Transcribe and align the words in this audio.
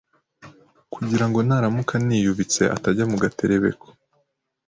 kugirango 0.93 1.39
naramuka 1.47 1.93
aniyubitse 1.99 2.61
atajya 2.75 3.05
mu 3.11 3.17
gatebekero 3.23 3.79